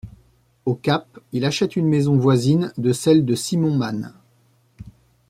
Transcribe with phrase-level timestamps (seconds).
[0.65, 4.11] Au Cap, il achète une maison voisine de celle de Simon Mann.